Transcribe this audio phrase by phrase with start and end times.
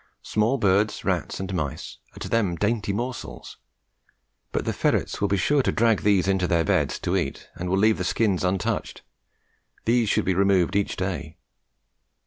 [0.23, 3.57] Small birds, rats and mice are to them dainty morsels,
[4.51, 7.69] but the ferrets will be sure to drag these into their beds to eat and
[7.69, 9.03] will leave the skins untouched;
[9.85, 11.37] these should be removed each day.